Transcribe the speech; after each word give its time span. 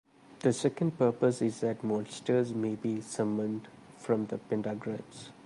The 0.39 0.51
second 0.51 0.97
purpose 0.97 1.43
is 1.43 1.59
that 1.59 1.83
monsters 1.83 2.55
may 2.55 2.73
be 2.73 3.01
summoned 3.01 3.67
from 3.99 4.25
the 4.25 4.39
pentagrams. 4.39 5.29